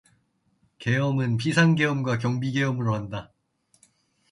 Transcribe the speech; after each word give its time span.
계엄은 0.79 1.37
비상계엄과 1.37 2.17
경비계엄으로 2.17 2.95
한다. 2.95 3.31